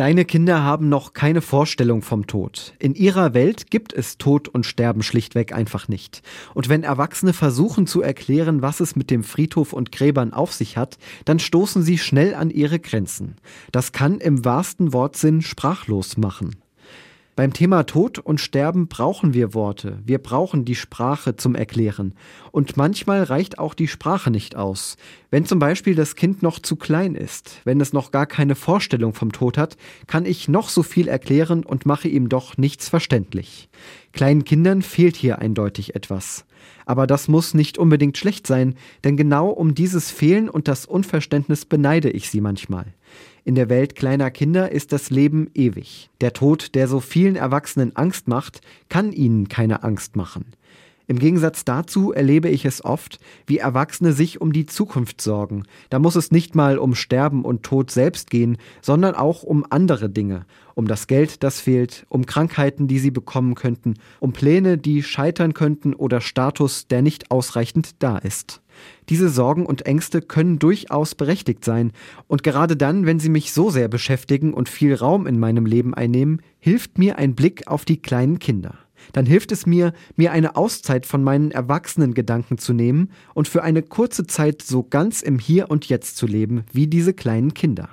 [0.00, 2.72] Kleine Kinder haben noch keine Vorstellung vom Tod.
[2.78, 6.22] In ihrer Welt gibt es Tod und Sterben schlichtweg einfach nicht.
[6.54, 10.78] Und wenn Erwachsene versuchen zu erklären, was es mit dem Friedhof und Gräbern auf sich
[10.78, 13.36] hat, dann stoßen sie schnell an ihre Grenzen.
[13.72, 16.56] Das kann im wahrsten Wortsinn sprachlos machen.
[17.40, 22.12] Beim Thema Tod und Sterben brauchen wir Worte, wir brauchen die Sprache zum Erklären.
[22.52, 24.98] Und manchmal reicht auch die Sprache nicht aus.
[25.30, 29.14] Wenn zum Beispiel das Kind noch zu klein ist, wenn es noch gar keine Vorstellung
[29.14, 33.70] vom Tod hat, kann ich noch so viel erklären und mache ihm doch nichts verständlich.
[34.12, 36.44] Kleinen Kindern fehlt hier eindeutig etwas.
[36.84, 38.74] Aber das muss nicht unbedingt schlecht sein,
[39.04, 42.86] denn genau um dieses Fehlen und das Unverständnis beneide ich sie manchmal.
[43.44, 46.10] In der Welt kleiner Kinder ist das Leben ewig.
[46.20, 50.46] Der Tod, der so vielen Erwachsenen Angst macht, kann ihnen keine Angst machen.
[51.10, 55.64] Im Gegensatz dazu erlebe ich es oft, wie Erwachsene sich um die Zukunft sorgen.
[55.88, 60.08] Da muss es nicht mal um Sterben und Tod selbst gehen, sondern auch um andere
[60.08, 60.46] Dinge.
[60.76, 65.52] Um das Geld, das fehlt, um Krankheiten, die sie bekommen könnten, um Pläne, die scheitern
[65.52, 68.62] könnten oder Status, der nicht ausreichend da ist.
[69.08, 71.90] Diese Sorgen und Ängste können durchaus berechtigt sein,
[72.28, 75.92] und gerade dann, wenn sie mich so sehr beschäftigen und viel Raum in meinem Leben
[75.92, 78.78] einnehmen, hilft mir ein Blick auf die kleinen Kinder
[79.12, 83.62] dann hilft es mir, mir eine Auszeit von meinen erwachsenen Gedanken zu nehmen und für
[83.62, 87.88] eine kurze Zeit so ganz im Hier und Jetzt zu leben, wie diese kleinen Kinder.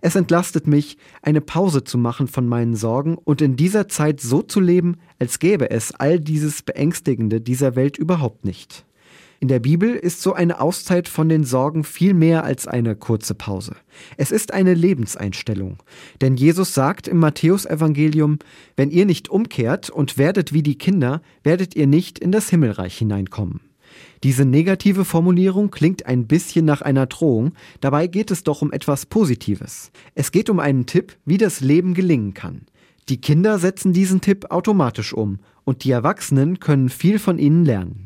[0.00, 4.42] Es entlastet mich, eine Pause zu machen von meinen Sorgen und in dieser Zeit so
[4.42, 8.84] zu leben, als gäbe es all dieses Beängstigende dieser Welt überhaupt nicht.
[9.40, 13.34] In der Bibel ist so eine Auszeit von den Sorgen viel mehr als eine kurze
[13.34, 13.76] Pause.
[14.16, 15.78] Es ist eine Lebenseinstellung.
[16.20, 18.38] Denn Jesus sagt im Matthäusevangelium,
[18.76, 22.96] wenn ihr nicht umkehrt und werdet wie die Kinder, werdet ihr nicht in das Himmelreich
[22.96, 23.60] hineinkommen.
[24.22, 29.06] Diese negative Formulierung klingt ein bisschen nach einer Drohung, dabei geht es doch um etwas
[29.06, 29.90] Positives.
[30.14, 32.62] Es geht um einen Tipp, wie das Leben gelingen kann.
[33.10, 38.03] Die Kinder setzen diesen Tipp automatisch um und die Erwachsenen können viel von ihnen lernen.